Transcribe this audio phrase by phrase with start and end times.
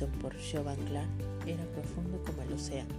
[0.00, 1.10] Por Clark
[1.46, 2.94] era profundo como el océano.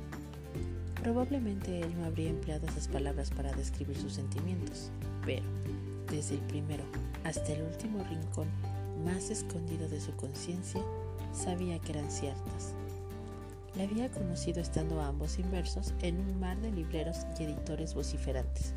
[1.01, 4.91] Probablemente él no habría empleado esas palabras para describir sus sentimientos,
[5.25, 5.41] pero
[6.11, 6.83] desde el primero
[7.23, 8.47] hasta el último rincón
[9.03, 10.81] más escondido de su conciencia,
[11.33, 12.73] sabía que eran ciertas.
[13.75, 18.73] La había conocido estando ambos inversos en un mar de libreros y editores vociferantes.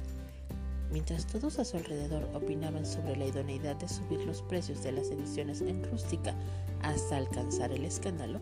[0.92, 5.10] Mientras todos a su alrededor opinaban sobre la idoneidad de subir los precios de las
[5.10, 6.34] ediciones en rústica
[6.82, 8.40] hasta alcanzar el escándalo,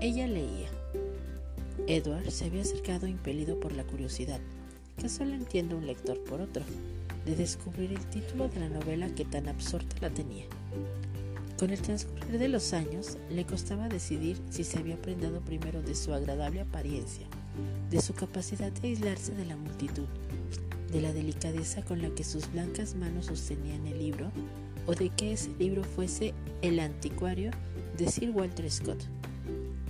[0.00, 0.68] ella leía.
[1.86, 4.40] Edward se había acercado impelido por la curiosidad,
[4.98, 6.62] que solo entiende un lector por otro,
[7.24, 10.44] de descubrir el título de la novela que tan absorta la tenía.
[11.58, 15.94] Con el transcurrir de los años, le costaba decidir si se había prendado primero de
[15.94, 17.26] su agradable apariencia,
[17.90, 20.06] de su capacidad de aislarse de la multitud,
[20.92, 24.30] de la delicadeza con la que sus blancas manos sostenían el libro,
[24.86, 27.50] o de que ese libro fuese el anticuario
[27.96, 29.02] de Sir Walter Scott.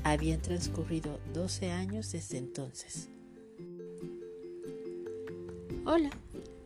[0.04, 3.08] Habían transcurrido 12 años desde entonces.
[5.84, 6.10] Hola,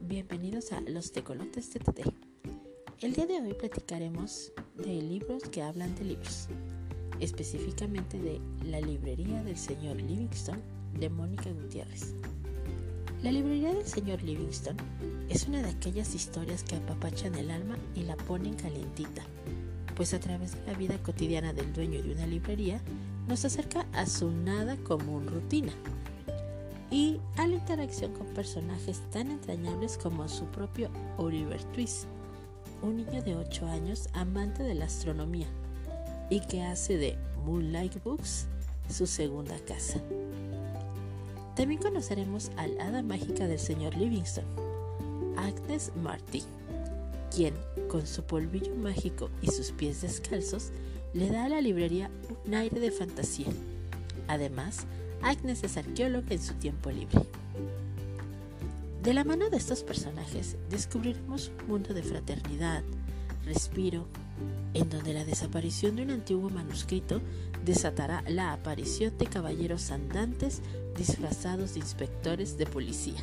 [0.01, 1.81] bienvenidos a Los Tecolotes de.
[3.01, 6.49] El día de hoy platicaremos de libros que hablan de libros,
[7.21, 10.61] específicamente de La librería del señor Livingston
[10.99, 12.15] de Mónica Gutiérrez.
[13.27, 14.77] La librería del señor Livingston
[15.29, 19.25] es una de aquellas historias que apapachan el alma y la ponen calientita,
[19.97, 22.81] pues a través de la vida cotidiana del dueño de una librería
[23.27, 25.73] nos acerca a su nada común rutina
[26.93, 32.05] y a la interacción con personajes tan entrañables como su propio Oliver Twist,
[32.81, 35.49] un niño de 8 años amante de la astronomía
[36.31, 38.47] y que hace de Moonlight Books
[38.89, 40.01] su segunda casa.
[41.57, 44.45] También conoceremos al hada mágica del señor Livingston,
[45.39, 46.43] Agnes Marty,
[47.35, 47.55] quien,
[47.89, 50.71] con su polvillo mágico y sus pies descalzos,
[51.15, 52.11] le da a la librería
[52.45, 53.49] un aire de fantasía.
[54.29, 54.85] Además,
[55.23, 57.23] Agnes es arqueóloga en su tiempo libre.
[59.03, 62.83] De la mano de estos personajes descubriremos un mundo de fraternidad,
[63.47, 64.07] respiro,
[64.75, 67.23] en donde la desaparición de un antiguo manuscrito
[67.65, 70.61] desatará la aparición de caballeros andantes
[70.97, 73.21] disfrazados de inspectores de policía.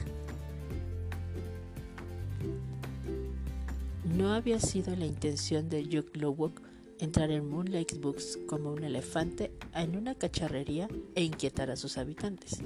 [4.16, 6.62] No había sido la intención de Duke Lowok
[7.00, 12.62] entrar en Moonlight Books como un elefante en una cacharrería e inquietar a sus habitantes.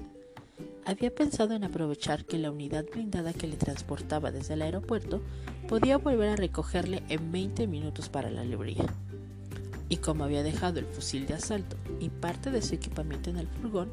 [0.85, 5.21] Había pensado en aprovechar que la unidad blindada que le transportaba desde el aeropuerto
[5.67, 8.85] podía volver a recogerle en 20 minutos para la librería.
[9.89, 13.47] Y como había dejado el fusil de asalto y parte de su equipamiento en el
[13.47, 13.89] furgón,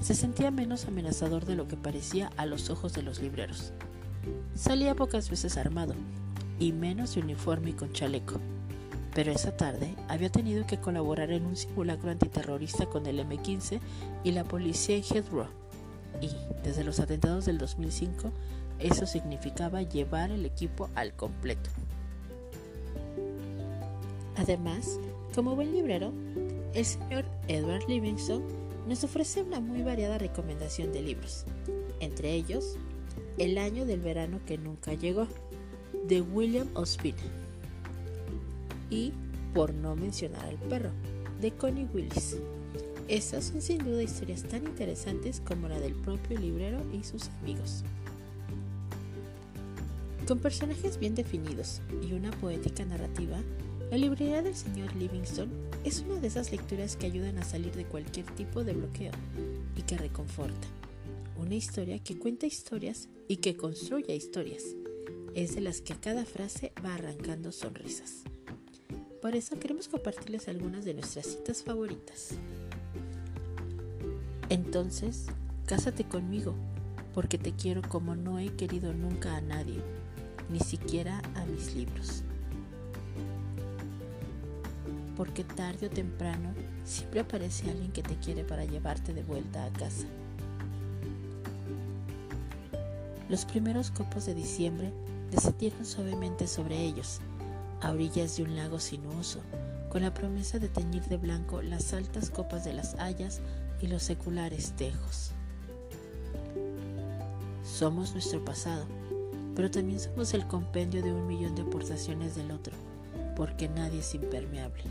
[0.00, 3.72] se sentía menos amenazador de lo que parecía a los ojos de los libreros.
[4.54, 5.94] Salía pocas veces armado,
[6.58, 8.40] y menos de uniforme y con chaleco.
[9.14, 13.80] Pero esa tarde había tenido que colaborar en un simulacro antiterrorista con el M-15
[14.24, 15.64] y la policía en Heathrow
[16.20, 16.30] y
[16.62, 18.30] desde los atentados del 2005
[18.78, 21.70] eso significaba llevar el equipo al completo.
[24.36, 24.98] Además,
[25.34, 26.12] como buen librero,
[26.74, 28.42] el señor Edward Livingston
[28.88, 31.44] nos ofrece una muy variada recomendación de libros,
[32.00, 32.76] entre ellos
[33.36, 35.26] El año del verano que nunca llegó,
[36.06, 37.22] de William Ospina,
[38.90, 39.12] y
[39.52, 40.90] Por no mencionar al perro,
[41.40, 42.36] de Connie Willis.
[43.08, 47.82] Estas son sin duda historias tan interesantes como la del propio librero y sus amigos.
[50.28, 53.38] Con personajes bien definidos y una poética narrativa,
[53.94, 55.48] la librería del señor Livingston
[55.84, 59.12] es una de esas lecturas que ayudan a salir de cualquier tipo de bloqueo
[59.76, 60.66] y que reconforta.
[61.36, 64.64] Una historia que cuenta historias y que construye historias.
[65.36, 68.24] Es de las que a cada frase va arrancando sonrisas.
[69.22, 72.30] Por eso queremos compartirles algunas de nuestras citas favoritas.
[74.48, 75.26] Entonces,
[75.66, 76.56] cásate conmigo,
[77.14, 79.80] porque te quiero como no he querido nunca a nadie,
[80.50, 82.24] ni siquiera a mis libros.
[85.16, 89.72] Porque tarde o temprano siempre aparece alguien que te quiere para llevarte de vuelta a
[89.72, 90.06] casa.
[93.28, 94.92] Los primeros copos de diciembre
[95.30, 97.20] descendieron suavemente sobre ellos,
[97.80, 99.40] a orillas de un lago sinuoso,
[99.88, 103.40] con la promesa de teñir de blanco las altas copas de las hayas
[103.80, 105.30] y los seculares tejos.
[107.64, 108.86] Somos nuestro pasado,
[109.56, 112.74] pero también somos el compendio de un millón de aportaciones del otro,
[113.36, 114.84] porque nadie es impermeable.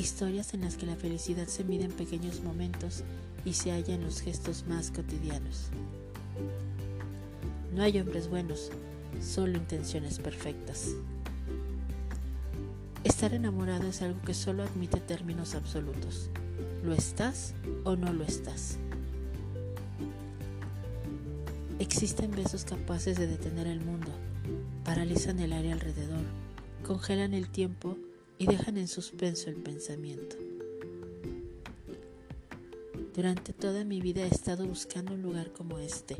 [0.00, 3.04] Historias en las que la felicidad se mide en pequeños momentos
[3.44, 5.66] y se halla en los gestos más cotidianos.
[7.74, 8.70] No hay hombres buenos,
[9.20, 10.94] solo intenciones perfectas.
[13.04, 16.30] Estar enamorado es algo que solo admite términos absolutos.
[16.82, 17.52] ¿Lo estás
[17.84, 18.78] o no lo estás?
[21.78, 24.10] Existen besos capaces de detener el mundo,
[24.82, 26.24] paralizan el aire alrededor,
[26.86, 27.98] congelan el tiempo
[28.40, 30.34] y dejan en suspenso el pensamiento.
[33.14, 36.16] Durante toda mi vida he estado buscando un lugar como este,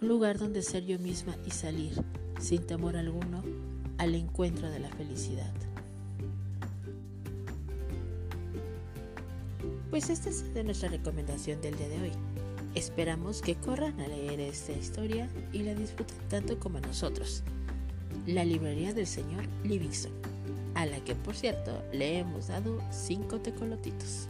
[0.00, 2.02] un lugar donde ser yo misma y salir,
[2.40, 3.44] sin temor alguno,
[3.98, 5.52] al encuentro de la felicidad.
[9.90, 12.12] Pues esta es nuestra recomendación del día de hoy.
[12.74, 17.42] Esperamos que corran a leer esta historia y la disfruten tanto como nosotros.
[18.26, 20.12] La librería del señor Livingston,
[20.74, 24.28] a la que por cierto le hemos dado cinco tecolotitos.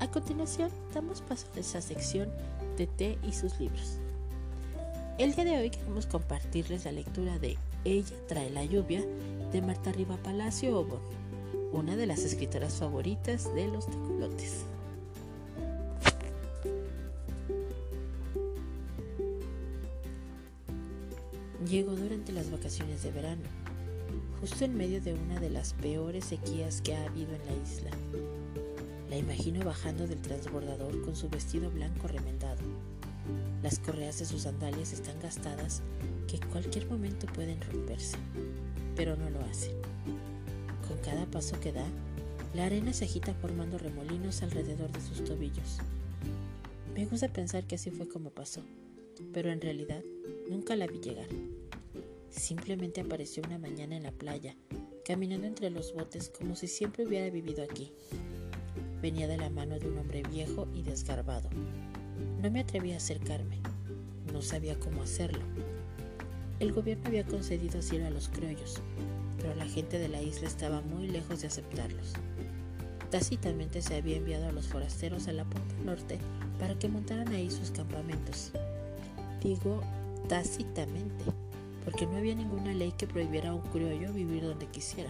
[0.00, 2.28] A continuación, damos paso a esa sección
[2.76, 3.98] de té y sus libros.
[5.18, 9.02] El día de hoy queremos compartirles la lectura de Ella trae la lluvia
[9.52, 11.18] de Marta Riva Palacio Obon
[11.72, 14.64] una de las escritoras favoritas de los tecolotes.
[21.68, 23.42] Llegó durante las vacaciones de verano,
[24.40, 27.90] justo en medio de una de las peores sequías que ha habido en la isla.
[29.10, 32.60] La imagino bajando del transbordador con su vestido blanco remendado.
[33.62, 35.82] Las correas de sus sandalias están gastadas
[36.28, 38.16] que en cualquier momento pueden romperse,
[38.94, 39.72] pero no lo hacen.
[40.86, 41.86] Con cada paso que da,
[42.54, 45.78] la arena se agita formando remolinos alrededor de sus tobillos.
[46.94, 48.62] Me gusta pensar que así fue como pasó,
[49.32, 50.02] pero en realidad
[50.48, 51.28] nunca la vi llegar.
[52.30, 54.54] Simplemente apareció una mañana en la playa,
[55.04, 57.92] caminando entre los botes como si siempre hubiera vivido aquí.
[59.00, 61.48] Venía de la mano de un hombre viejo y desgarbado.
[62.42, 63.60] No me atreví a acercarme.
[64.32, 65.42] No sabía cómo hacerlo.
[66.60, 68.80] El gobierno había concedido asilo a los criollos,
[69.36, 72.14] pero la gente de la isla estaba muy lejos de aceptarlos.
[73.10, 76.18] Tácitamente se había enviado a los forasteros a la punta norte
[76.58, 78.52] para que montaran ahí sus campamentos.
[79.42, 79.80] Digo
[80.28, 81.24] tácitamente,
[81.88, 85.08] porque no había ninguna ley que prohibiera a un criollo vivir donde quisiera.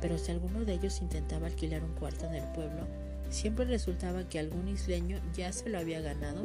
[0.00, 2.84] Pero si alguno de ellos intentaba alquilar un cuarto en el pueblo,
[3.30, 6.44] siempre resultaba que algún isleño ya se lo había ganado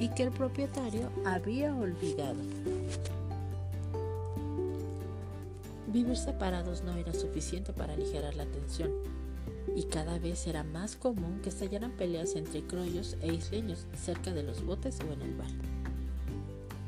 [0.00, 2.40] y que el propietario había olvidado.
[5.86, 8.90] Vivir separados no era suficiente para aligerar la tensión,
[9.76, 14.42] y cada vez era más común que estallaran peleas entre croyos e isleños cerca de
[14.42, 15.52] los botes o en el bar.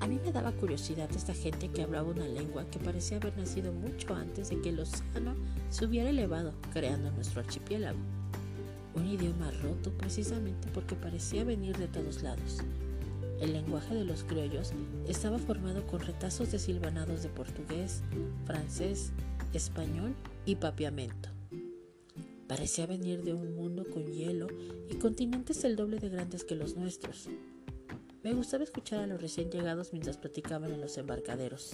[0.00, 3.72] A mí me daba curiosidad esta gente que hablaba una lengua que parecía haber nacido
[3.72, 5.34] mucho antes de que el océano
[5.70, 7.98] se hubiera elevado, creando nuestro archipiélago.
[8.94, 12.58] Un idioma roto precisamente porque parecía venir de todos lados,
[13.40, 14.72] el lenguaje de los criollos
[15.08, 18.02] estaba formado con retazos de silvanados de portugués,
[18.44, 19.12] francés,
[19.54, 20.14] español
[20.44, 21.30] y papiamento.
[22.46, 24.48] Parecía venir de un mundo con hielo
[24.90, 27.28] y continentes el doble de grandes que los nuestros.
[28.22, 31.72] Me gustaba escuchar a los recién llegados mientras platicaban en los embarcaderos.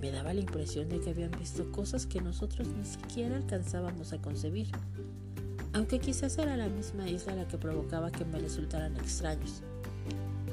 [0.00, 4.22] Me daba la impresión de que habían visto cosas que nosotros ni siquiera alcanzábamos a
[4.22, 4.68] concebir,
[5.74, 9.60] aunque quizás era la misma isla la que provocaba que me resultaran extraños.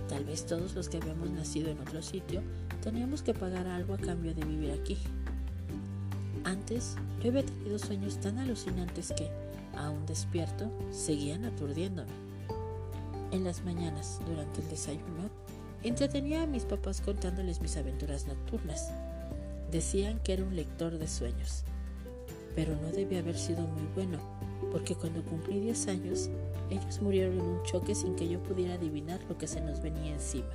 [0.10, 2.44] Tal vez todos los que habíamos nacido en otro sitio
[2.84, 4.98] teníamos que pagar algo a cambio de vivir aquí.
[6.44, 9.30] Antes yo había tenido sueños tan alucinantes que,
[9.78, 12.25] aún despierto, seguían aturdiéndome.
[13.36, 15.30] En las mañanas, durante el desayuno,
[15.84, 18.94] entretenía a mis papás contándoles mis aventuras nocturnas.
[19.70, 21.66] Decían que era un lector de sueños,
[22.56, 24.20] pero no debía haber sido muy bueno,
[24.72, 26.30] porque cuando cumplí 10 años
[26.70, 30.14] ellos murieron en un choque sin que yo pudiera adivinar lo que se nos venía
[30.14, 30.48] encima.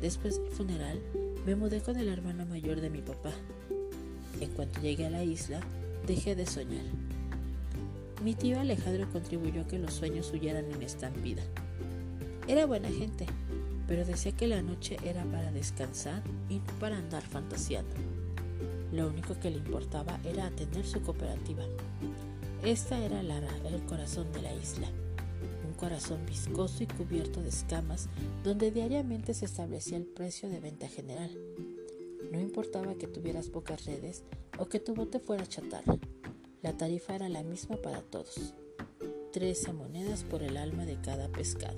[0.00, 0.98] Después del funeral,
[1.44, 3.32] me mudé con el hermano mayor de mi papá.
[4.40, 5.60] En cuanto llegué a la isla,
[6.06, 7.05] dejé de soñar.
[8.22, 11.42] Mi tío Alejandro contribuyó a que los sueños huyeran en estampida.
[12.48, 13.26] Era buena gente,
[13.86, 17.94] pero decía que la noche era para descansar y no para andar fantaseando.
[18.92, 21.64] Lo único que le importaba era atender su cooperativa.
[22.64, 24.88] Esta era Lara, el corazón de la isla,
[25.66, 28.08] un corazón viscoso y cubierto de escamas
[28.42, 31.30] donde diariamente se establecía el precio de venta general.
[32.32, 34.24] No importaba que tuvieras pocas redes
[34.58, 35.98] o que tu bote fuera chatarra,
[36.66, 38.52] la tarifa era la misma para todos.
[39.32, 41.76] Trece monedas por el alma de cada pescado.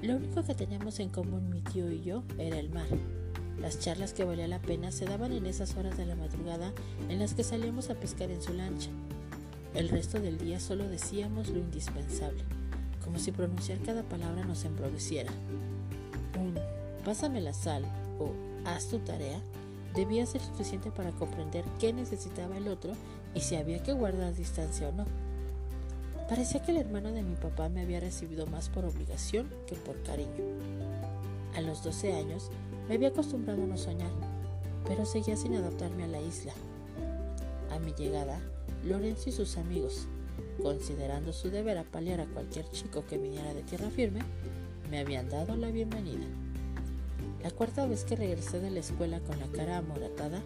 [0.00, 2.88] Lo único que teníamos en común mi tío y yo era el mar,
[3.60, 6.72] las charlas que valía la pena se daban en esas horas de la madrugada
[7.10, 8.88] en las que salíamos a pescar en su lancha.
[9.74, 12.42] El resto del día solo decíamos lo indispensable,
[13.04, 15.30] como si pronunciar cada palabra nos embromeciera.
[16.40, 16.54] Un
[17.04, 17.84] pásame la sal
[18.18, 18.32] o
[18.64, 19.42] haz tu tarea
[19.94, 22.92] debía ser suficiente para comprender qué necesitaba el otro
[23.34, 25.04] y si había que guardar distancia o no.
[26.28, 30.02] Parecía que el hermano de mi papá me había recibido más por obligación que por
[30.02, 30.30] cariño.
[31.54, 32.50] A los 12 años
[32.88, 34.10] me había acostumbrado a no soñar,
[34.86, 36.52] pero seguía sin adaptarme a la isla.
[37.70, 38.40] A mi llegada,
[38.84, 40.06] Lorenzo y sus amigos,
[40.62, 44.20] considerando su deber apalear a cualquier chico que viniera de tierra firme,
[44.90, 46.26] me habían dado la bienvenida.
[47.42, 50.42] La cuarta vez que regresé de la escuela con la cara amoratada,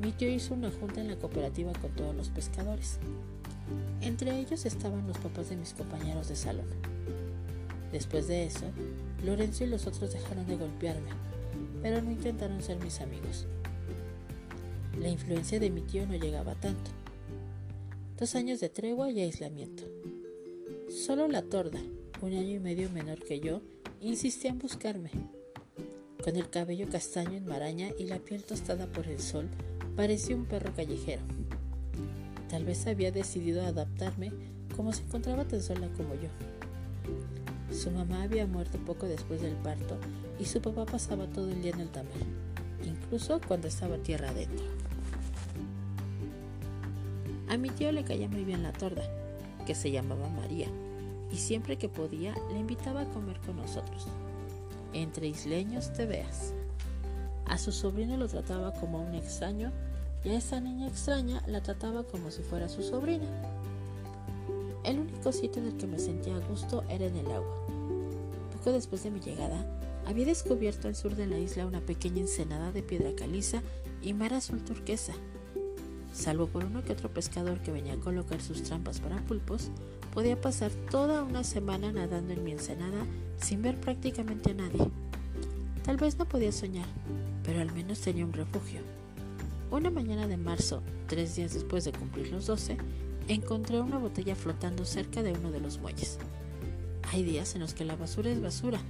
[0.00, 2.98] mi tío hizo una junta en la cooperativa con todos los pescadores.
[4.02, 6.66] Entre ellos estaban los papás de mis compañeros de salón.
[7.90, 8.66] Después de eso,
[9.24, 11.10] Lorenzo y los otros dejaron de golpearme,
[11.80, 13.46] pero no intentaron ser mis amigos.
[15.00, 16.90] La influencia de mi tío no llegaba tanto.
[18.18, 19.84] Dos años de tregua y aislamiento.
[20.90, 21.80] Solo la torda,
[22.20, 23.62] un año y medio menor que yo,
[24.00, 25.10] insistía en buscarme.
[26.24, 29.46] Con el cabello castaño en maraña y la piel tostada por el sol,
[29.94, 31.20] parecía un perro callejero.
[32.48, 34.32] Tal vez había decidido adaptarme
[34.74, 36.30] como se encontraba tan sola como yo.
[37.70, 39.98] Su mamá había muerto poco después del parto
[40.40, 42.24] y su papá pasaba todo el día en el tamal,
[42.86, 44.64] incluso cuando estaba tierra adentro.
[47.50, 49.02] A mi tío le caía muy bien la torda,
[49.66, 50.68] que se llamaba María,
[51.30, 54.06] y siempre que podía le invitaba a comer con nosotros.
[54.94, 56.54] Entre isleños te veas.
[57.46, 59.72] A su sobrino lo trataba como un extraño
[60.24, 63.26] y a esa niña extraña la trataba como si fuera su sobrina.
[64.84, 67.56] El único sitio en el que me sentía a gusto era en el agua.
[68.52, 69.66] Poco después de mi llegada,
[70.06, 73.62] había descubierto al sur de la isla una pequeña ensenada de piedra caliza
[74.00, 75.14] y mar azul turquesa.
[76.12, 79.70] Salvo por uno que otro pescador que venía a colocar sus trampas para pulpos,
[80.14, 83.04] podía pasar toda una semana nadando en mi ensenada
[83.40, 84.88] sin ver prácticamente a nadie.
[85.82, 86.86] Tal vez no podía soñar,
[87.42, 88.80] pero al menos tenía un refugio.
[89.70, 92.78] Una mañana de marzo, tres días después de cumplir los doce,
[93.26, 96.18] encontré una botella flotando cerca de uno de los muelles.
[97.12, 98.80] Hay días en los que la basura es basura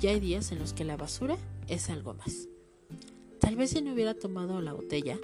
[0.00, 2.46] y hay días en los que la basura es algo más.
[3.40, 5.18] Tal vez si no hubiera tomado la botella,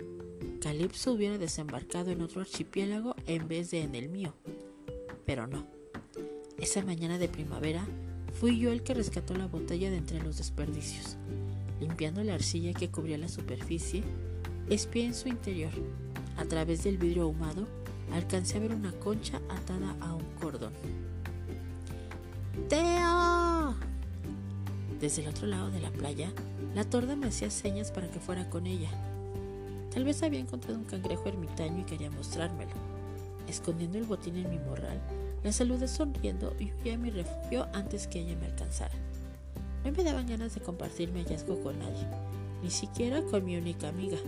[0.61, 4.35] Calipso hubiera desembarcado en otro archipiélago en vez de en el mío.
[5.27, 5.67] Pero no.
[6.59, 7.87] Esa mañana de primavera
[8.41, 11.17] fui yo el que rescató la botella de entre los desperdicios.
[11.81, 14.03] Limpiando la arcilla que cubría la superficie,
[14.71, 15.73] Espié en su interior.
[16.39, 17.67] A través del vidrio ahumado,
[18.13, 20.73] alcancé a ver una concha atada a un cordón.
[22.69, 23.75] ¡Teo!
[25.01, 26.33] Desde el otro lado de la playa,
[26.75, 28.89] la torda me hacía señas para que fuera con ella.
[29.93, 32.73] Tal vez había encontrado un cangrejo ermitaño y quería mostrármelo.
[33.49, 35.01] Escondiendo el botín en mi morral,
[35.43, 38.95] la saludé sonriendo y huí a mi refugio antes que ella me alcanzara.
[39.85, 42.07] No me daban ganas de compartir mi hallazgo con nadie,
[42.63, 44.19] ni siquiera con mi única amiga,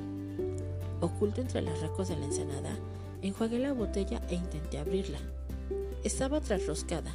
[1.01, 2.75] Oculto entre las racos de la ensenada,
[3.21, 5.19] enjuagué la botella e intenté abrirla.
[6.05, 7.15] Estaba trasroscada,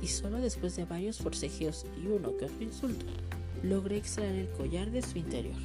[0.00, 3.04] y solo después de varios forcejeos y uno que otro insulto,
[3.64, 5.56] logré extraer el collar de su interior.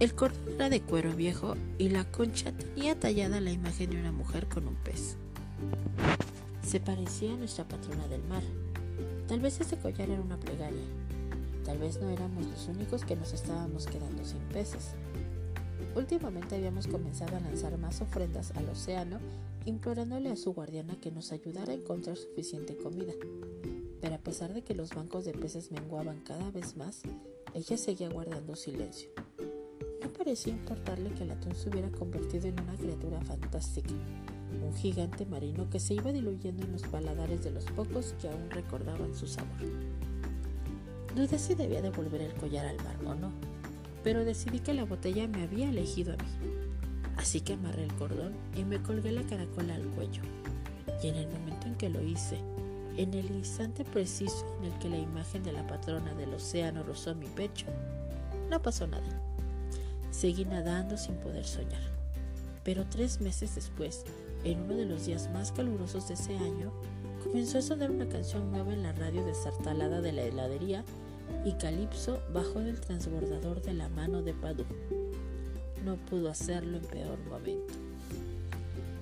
[0.00, 4.12] El cordón era de cuero viejo y la concha tenía tallada la imagen de una
[4.12, 5.16] mujer con un pez.
[6.62, 8.42] Se parecía a nuestra patrona del mar.
[9.26, 10.84] Tal vez ese collar era una plegaria,
[11.68, 14.92] Tal vez no éramos los únicos que nos estábamos quedando sin peces.
[15.94, 19.18] Últimamente habíamos comenzado a lanzar más ofrendas al océano,
[19.66, 23.12] implorándole a su guardiana que nos ayudara a encontrar suficiente comida.
[24.00, 27.02] Pero a pesar de que los bancos de peces menguaban cada vez más,
[27.52, 29.10] ella seguía guardando silencio.
[30.02, 33.90] No parecía importarle que el atún se hubiera convertido en una criatura fantástica,
[34.62, 38.50] un gigante marino que se iba diluyendo en los paladares de los pocos que aún
[38.50, 39.58] recordaban su sabor.
[41.16, 43.32] Dudé si debía devolver el collar al mar o no,
[44.04, 46.28] pero decidí que la botella me había elegido a mí.
[47.16, 50.22] Así que amarré el cordón y me colgué la caracola al cuello.
[51.02, 52.38] Y en el momento en que lo hice,
[52.96, 57.14] en el instante preciso en el que la imagen de la patrona del océano rozó
[57.14, 57.66] mi pecho,
[58.48, 59.27] no pasó nada.
[60.10, 61.82] Seguí nadando sin poder soñar.
[62.64, 64.04] Pero tres meses después,
[64.44, 66.72] en uno de los días más calurosos de ese año,
[67.22, 70.84] comenzó a sonar una canción nueva en la radio desartalada de la heladería
[71.44, 74.64] y Calipso bajó del transbordador de la mano de Padú.
[75.84, 77.74] No pudo hacerlo en peor momento.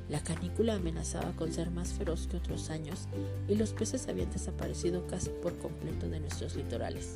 [0.08, 3.08] La canícula amenazaba con ser más feroz que otros años
[3.48, 7.14] y los peces habían desaparecido casi por completo de nuestros litorales.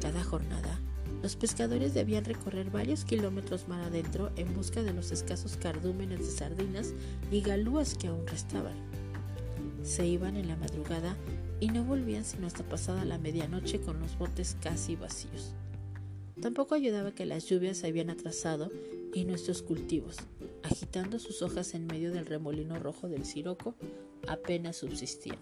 [0.00, 0.78] Cada jornada,
[1.22, 6.30] los pescadores debían recorrer varios kilómetros mar adentro en busca de los escasos cardúmenes de
[6.32, 6.94] sardinas
[7.30, 8.74] y galúas que aún restaban.
[9.84, 11.16] Se iban en la madrugada
[11.60, 15.54] y no volvían sino hasta pasada la medianoche con los botes casi vacíos.
[16.40, 18.72] Tampoco ayudaba que las lluvias se habían atrasado
[19.14, 20.16] y nuestros cultivos,
[20.64, 23.76] agitando sus hojas en medio del remolino rojo del siroco,
[24.26, 25.38] apenas subsistían.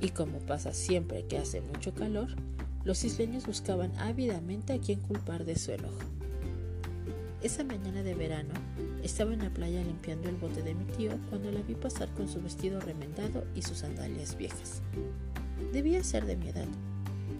[0.00, 2.28] Y como pasa siempre que hace mucho calor,
[2.86, 5.98] los isleños buscaban ávidamente a quien culpar de su enojo.
[7.42, 8.54] Esa mañana de verano
[9.02, 12.28] estaba en la playa limpiando el bote de mi tío cuando la vi pasar con
[12.28, 14.82] su vestido remendado y sus sandalias viejas.
[15.72, 16.68] Debía ser de mi edad.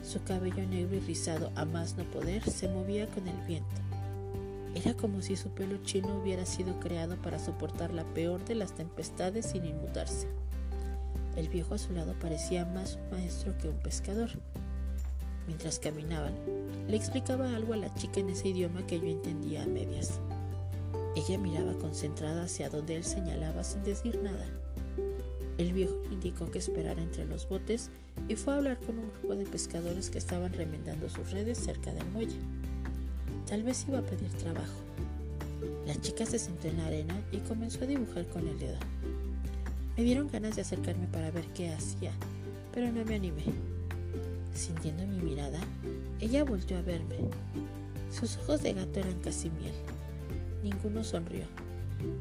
[0.03, 3.77] Su cabello negro y rizado a más no poder se movía con el viento.
[4.75, 8.75] Era como si su pelo chino hubiera sido creado para soportar la peor de las
[8.75, 10.27] tempestades sin inmutarse.
[11.37, 14.31] El viejo a su lado parecía más un maestro que un pescador.
[15.47, 16.35] Mientras caminaban,
[16.89, 20.21] le explicaba algo a la chica en ese idioma que yo entendía a medias.
[21.17, 24.47] Ella miraba concentrada hacia donde él señalaba sin decir nada.
[25.59, 27.91] El viejo le indicó que esperara entre los botes
[28.29, 31.93] y fue a hablar con un grupo de pescadores que estaban remendando sus redes cerca
[31.93, 32.37] del muelle.
[33.49, 34.81] Tal vez iba a pedir trabajo.
[35.87, 38.79] La chica se sentó en la arena y comenzó a dibujar con el dedo.
[39.97, 42.13] Me dieron ganas de acercarme para ver qué hacía,
[42.75, 43.45] pero no me animé.
[44.57, 45.61] Sintiendo mi mirada,
[46.19, 47.17] ella volvió a verme.
[48.11, 49.75] Sus ojos de gato eran casi miel.
[50.63, 51.45] Ninguno sonrió.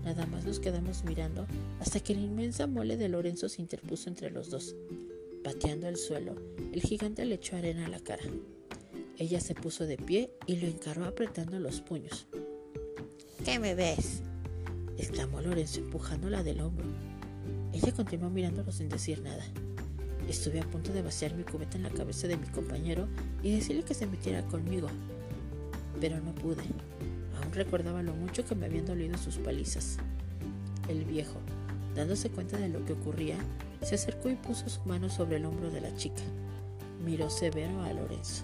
[0.04, 1.48] Nada más nos quedamos mirando
[1.80, 4.76] hasta que la inmensa mole de Lorenzo se interpuso entre los dos.
[5.46, 6.36] Pateando el suelo,
[6.74, 8.24] el gigante le echó arena a la cara.
[9.18, 12.28] Ella se puso de pie y lo encaró apretando los puños.
[13.46, 14.24] ¿Qué me ves?
[14.98, 16.86] exclamó Lorenzo empujándola del hombro.
[17.72, 19.46] Ella continuó mirándolo sin decir nada.
[20.30, 23.08] Estuve a punto de vaciar mi cubeta en la cabeza de mi compañero
[23.44, 24.88] y decirle que se metiera conmigo,
[26.02, 26.64] pero no pude.
[27.42, 29.98] Aún recordaba lo mucho que me habían dolido sus palizas.
[30.90, 31.40] El viejo,
[31.96, 33.38] dándose cuenta de lo que ocurría,
[33.84, 36.24] se acercó y puso su mano sobre el hombro de la chica.
[37.04, 38.44] Miró severo a Lorenzo.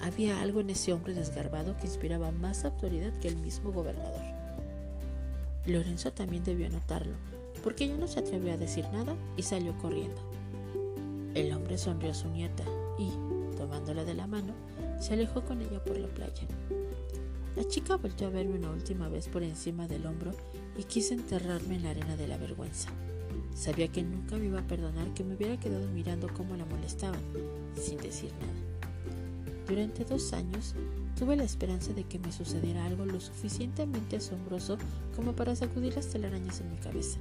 [0.00, 4.22] Había algo en ese hombre desgarbado que inspiraba más autoridad que el mismo gobernador.
[5.66, 7.12] Lorenzo también debió notarlo,
[7.62, 10.29] porque ya no se atrevió a decir nada y salió corriendo.
[11.34, 12.64] El hombre sonrió a su nieta
[12.98, 13.10] y,
[13.56, 14.52] tomándola de la mano,
[14.98, 16.46] se alejó con ella por la playa.
[17.56, 20.32] La chica volvió a verme una última vez por encima del hombro
[20.76, 22.88] y quiso enterrarme en la arena de la vergüenza.
[23.54, 27.20] Sabía que nunca me iba a perdonar que me hubiera quedado mirando cómo la molestaban,
[27.76, 28.70] sin decir nada.
[29.68, 30.74] Durante dos años
[31.16, 34.78] tuve la esperanza de que me sucediera algo lo suficientemente asombroso
[35.14, 37.18] como para sacudir las telarañas en mi cabeza.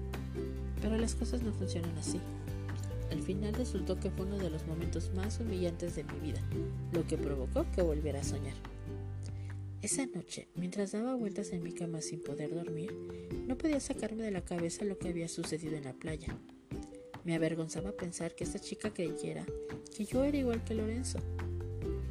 [0.82, 2.19] Pero las cosas no funcionan así.
[3.12, 6.41] Al final resultó que fue uno de los momentos más humillantes de mi vida,
[6.91, 8.56] lo que provocó que volviera a soñar.
[9.82, 12.93] Esa noche, mientras daba vueltas en mi cama sin poder dormir,
[13.48, 16.38] no podía sacarme de la cabeza lo que había sucedido en la playa.
[17.24, 19.45] Me avergonzaba pensar que esta chica creyera
[19.95, 21.19] que yo era igual que Lorenzo.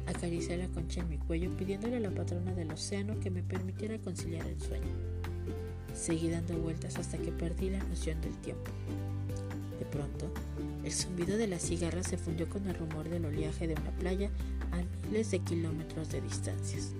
[0.07, 3.99] Acaricié la concha en mi cuello pidiéndole a la patrona del océano que me permitiera
[3.99, 4.91] conciliar el sueño.
[5.93, 8.71] Seguí dando vueltas hasta que perdí la noción del tiempo.
[9.77, 10.31] De pronto,
[10.89, 14.31] el zumbido de las cigarras se fundió con el rumor del oleaje de una playa
[14.71, 16.93] a miles de kilómetros de distancias.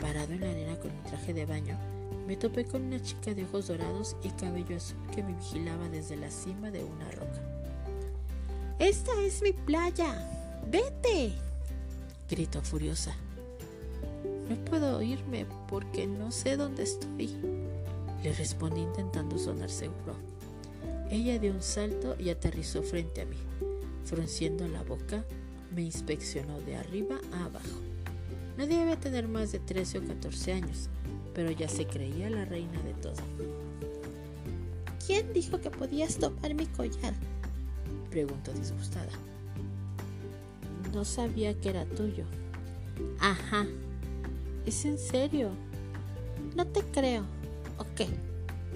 [0.00, 1.76] Parado en la arena con mi traje de baño,
[2.28, 6.14] me topé con una chica de ojos dorados y cabello azul que me vigilaba desde
[6.14, 7.42] la cima de una roca.
[8.78, 10.14] Esta es mi playa.
[10.70, 11.32] Vete.
[12.30, 13.16] gritó furiosa.
[14.48, 17.34] No puedo irme porque no sé dónde estoy.
[18.22, 20.35] Le respondí intentando sonar seguro.
[21.10, 23.36] Ella dio un salto y aterrizó frente a mí.
[24.04, 25.24] Frunciendo la boca,
[25.74, 27.80] me inspeccionó de arriba a abajo.
[28.56, 30.88] No debe tener más de 13 o 14 años,
[31.34, 33.22] pero ya se creía la reina de todo.
[35.06, 37.14] ¿Quién dijo que podías tomar mi collar?
[38.10, 39.12] preguntó disgustada.
[40.92, 42.24] No sabía que era tuyo.
[43.20, 43.66] Ajá.
[44.64, 45.50] ¿Es en serio?
[46.56, 47.24] No te creo.
[47.78, 48.08] ¿O qué?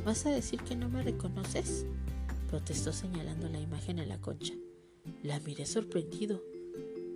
[0.05, 1.87] ¿Vas a decir que no me reconoces?
[2.51, 4.55] Protestó señalando la imagen en la concha.
[5.23, 6.43] La miré sorprendido.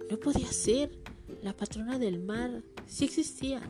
[0.09, 0.93] No podía ser.
[1.43, 3.61] La patrona del mar sí existía.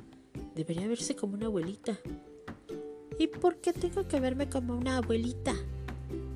[0.54, 1.98] Debería verse como una abuelita.
[3.18, 5.54] ¿Y por qué tengo que verme como una abuelita?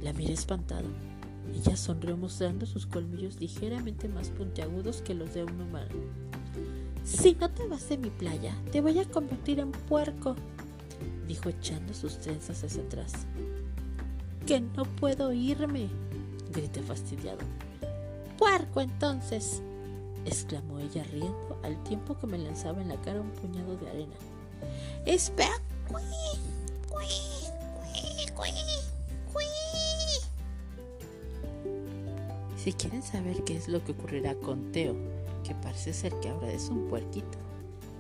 [0.00, 0.88] La miré espantado.
[1.54, 5.94] Ella sonrió mostrando sus colmillos ligeramente más puntiagudos que los de un humano.
[7.04, 10.36] Si no te vas de mi playa, te voy a convertir en puerco,
[11.26, 13.26] dijo echando sus trenzas hacia atrás.
[14.48, 15.90] Que no puedo irme,
[16.50, 17.40] grité fastidiado.
[18.38, 19.60] Puerco entonces,
[20.24, 24.14] exclamó ella riendo al tiempo que me lanzaba en la cara un puñado de arena.
[25.04, 25.52] Espera.
[32.56, 34.96] Si quieren saber qué es lo que ocurrirá con Teo,
[35.44, 37.36] que parece ser que ahora es un puerquito,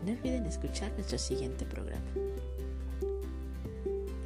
[0.06, 2.06] no olviden escuchar nuestro siguiente programa.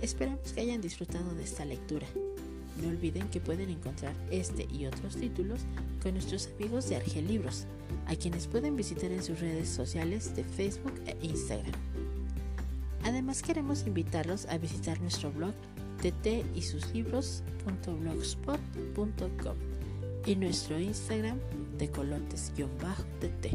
[0.02, 2.08] Esperamos que hayan disfrutado de esta lectura.
[2.82, 5.60] No olviden que pueden encontrar este y otros títulos
[6.02, 7.66] con nuestros amigos de Argel Libros,
[8.06, 11.70] a quienes pueden visitar en sus redes sociales de Facebook e Instagram.
[13.04, 15.54] Además queremos invitarlos a visitar nuestro blog
[16.00, 19.56] tt y sus libros.blogspot.com
[20.26, 21.38] y nuestro Instagram
[21.78, 23.46] de colotes-tt,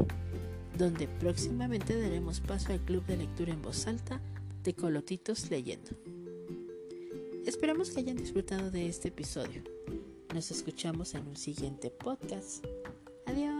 [0.78, 4.22] donde próximamente daremos paso al club de lectura en voz alta
[4.64, 5.90] de Colotitos Leyendo.
[7.48, 9.62] Esperamos que hayan disfrutado de este episodio.
[10.34, 12.62] Nos escuchamos en un siguiente podcast.
[13.24, 13.57] Adiós.